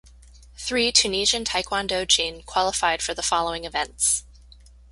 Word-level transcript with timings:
Three 0.57 0.91
Tunisian 0.91 1.45
taekwondo 1.45 2.07
jin 2.07 2.41
qualified 2.41 3.03
for 3.03 3.13
the 3.13 3.21
following 3.21 3.65
events. 3.65 4.23